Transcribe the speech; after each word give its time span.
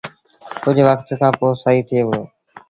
ڪجھ 0.63 0.81
وکت 0.87 1.07
کآݩ 1.19 1.35
پو 1.39 1.47
سهيٚ 1.61 1.85
ٿئي 1.87 2.01
وهُڙو۔ 2.05 2.21